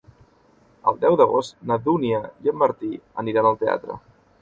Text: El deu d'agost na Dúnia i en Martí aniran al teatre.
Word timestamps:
El 0.91 0.97
deu 1.03 1.17
d'agost 1.21 1.55
na 1.73 1.79
Dúnia 1.89 2.25
i 2.49 2.53
en 2.55 2.61
Martí 2.65 2.93
aniran 3.25 3.53
al 3.55 3.65
teatre. 3.67 4.05